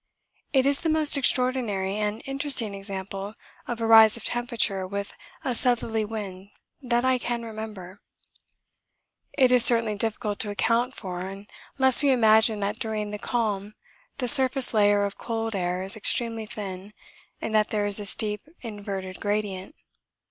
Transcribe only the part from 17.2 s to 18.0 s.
and that there is